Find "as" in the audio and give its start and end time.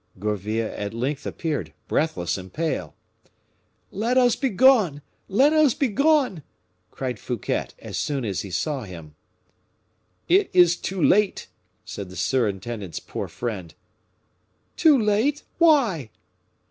7.77-7.99, 8.25-8.41